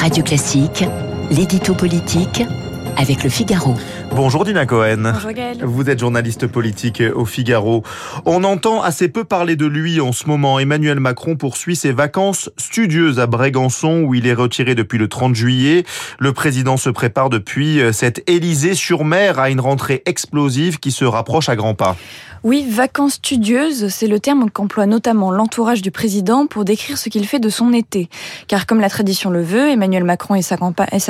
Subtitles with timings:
[0.00, 0.86] Radio Classique,
[1.30, 2.42] l'édito politique
[2.96, 3.74] avec le Figaro.
[4.16, 5.12] Bonjour Dina Cohen.
[5.12, 5.58] Bonjour Gaël.
[5.62, 7.82] Vous êtes journaliste politique au Figaro.
[8.24, 10.58] On entend assez peu parler de lui en ce moment.
[10.58, 15.34] Emmanuel Macron poursuit ses vacances studieuses à Brégançon où il est retiré depuis le 30
[15.34, 15.84] juillet.
[16.18, 21.56] Le président se prépare depuis cette Élysée-sur-Mer à une rentrée explosive qui se rapproche à
[21.56, 21.96] grands pas.
[22.42, 27.26] Oui, vacances studieuses, c'est le terme qu'emploie notamment l'entourage du président pour décrire ce qu'il
[27.26, 28.08] fait de son été.
[28.48, 30.56] Car comme la tradition le veut, Emmanuel Macron et sa,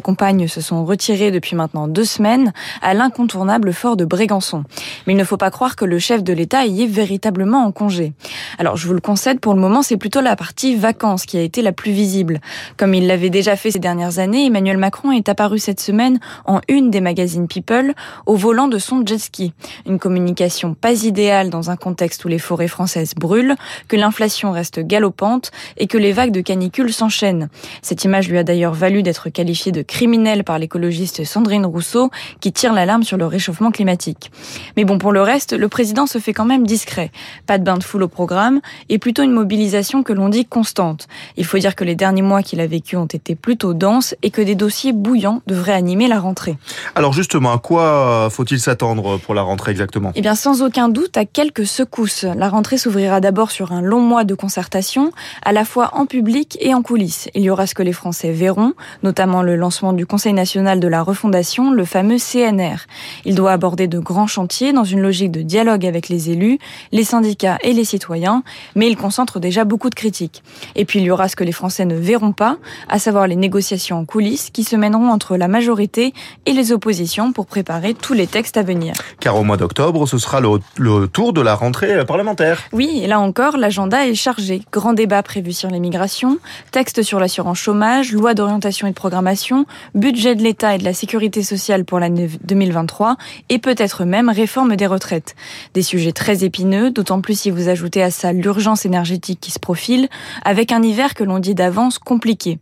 [0.00, 4.62] compagne se sont retirés depuis maintenant deux semaines à l'incontournable fort de Brégançon.
[5.06, 7.72] Mais il ne faut pas croire que le chef de l'État y est véritablement en
[7.72, 8.12] congé.
[8.60, 11.42] Alors je vous le concède, pour le moment, c'est plutôt la partie vacances qui a
[11.42, 12.40] été la plus visible.
[12.76, 16.60] Comme il l'avait déjà fait ces dernières années, Emmanuel Macron est apparu cette semaine en
[16.68, 17.94] une des magazines People
[18.26, 19.52] au volant de son jet ski.
[19.86, 23.54] Une communication pas idéal dans un contexte où les forêts françaises brûlent,
[23.88, 27.48] que l'inflation reste galopante et que les vagues de canicule s'enchaînent.
[27.80, 32.52] Cette image lui a d'ailleurs valu d'être qualifié de criminel par l'écologiste Sandrine Rousseau qui
[32.52, 34.30] tire l'alarme sur le réchauffement climatique.
[34.76, 37.10] Mais bon, pour le reste, le président se fait quand même discret.
[37.46, 41.08] Pas de bain de foule au programme et plutôt une mobilisation que l'on dit constante.
[41.38, 44.30] Il faut dire que les derniers mois qu'il a vécu ont été plutôt denses et
[44.30, 46.58] que des dossiers bouillants devraient animer la rentrée.
[46.94, 50.12] Alors justement, à quoi faut-il s'attendre pour la rentrée exactement?
[50.14, 52.24] Eh bien, sans aucun doute, à quelques secousses.
[52.24, 55.12] La rentrée s'ouvrira d'abord sur un long mois de concertation,
[55.44, 57.28] à la fois en public et en coulisses.
[57.34, 60.88] Il y aura ce que les Français verront, notamment le lancement du Conseil national de
[60.88, 62.86] la refondation, le fameux CNR.
[63.24, 66.58] Il doit aborder de grands chantiers dans une logique de dialogue avec les élus,
[66.92, 68.42] les syndicats et les citoyens,
[68.74, 70.42] mais il concentre déjà beaucoup de critiques.
[70.74, 72.56] Et puis il y aura ce que les Français ne verront pas,
[72.88, 76.12] à savoir les négociations en coulisses qui se mèneront entre la majorité
[76.46, 78.94] et les oppositions pour préparer tous les textes à venir.
[79.20, 82.62] Car au mois d'octobre, ce sera le, le tour de la rentrée parlementaire.
[82.72, 84.62] Oui, et là encore, l'agenda est chargé.
[84.72, 86.38] Grand débat prévu sur l'immigration,
[86.70, 90.94] texte sur l'assurance chômage, loi d'orientation et de programmation, budget de l'État et de la
[90.94, 93.16] sécurité sociale pour l'année 2023
[93.48, 95.36] et peut-être même réforme des retraites.
[95.74, 99.58] Des sujets très épineux, d'autant plus si vous ajoutez à ça l'urgence énergétique qui se
[99.58, 100.08] profile,
[100.44, 102.58] avec un hiver que l'on dit d'avance compliqué.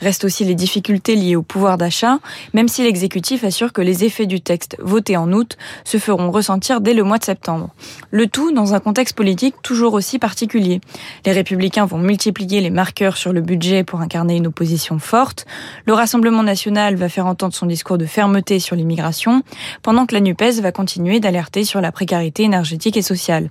[0.00, 2.18] Restent aussi les difficultés liées au pouvoir d'achat,
[2.52, 6.80] même si l'exécutif assure que les effets du texte voté en août se feront ressentir
[6.80, 7.70] dès le mois de septembre.
[8.10, 10.80] Le tout dans un contexte politique toujours aussi particulier.
[11.26, 15.46] Les républicains vont multiplier les marqueurs sur le budget pour incarner une opposition forte.
[15.86, 19.42] Le Rassemblement national va faire entendre son discours de fermeté sur l'immigration,
[19.82, 23.50] pendant que la NUPES va continuer d'alerter sur la précarité énergétique et sociale.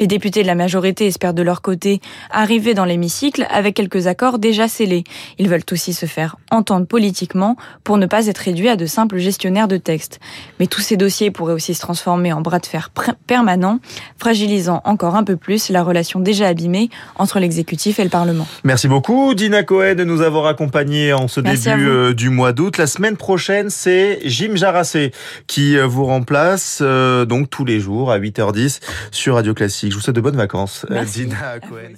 [0.00, 2.00] Les députés de la majorité espèrent de leur côté
[2.30, 5.04] arriver dans l'hémicycle avec quelques accords déjà scellés.
[5.38, 9.18] Ils veulent aussi se faire entendre politiquement pour ne pas être réduits à de simples
[9.18, 10.20] gestionnaires de textes.
[10.58, 12.90] Mais tous ces dossiers pourraient aussi se transformer en bras de fer
[13.26, 13.59] permanent
[14.18, 18.46] fragilisant encore un peu plus la relation déjà abîmée entre l'exécutif et le Parlement.
[18.64, 22.52] Merci beaucoup Dina Cohen de nous avoir accompagnés en ce Merci début euh, du mois
[22.52, 22.78] d'août.
[22.78, 25.12] La semaine prochaine, c'est Jim Jarassé
[25.46, 29.90] qui euh, vous remplace euh, donc tous les jours à 8h10 sur Radio Classique.
[29.90, 31.26] Je vous souhaite de bonnes vacances Merci.
[31.26, 31.94] Dina Cohen.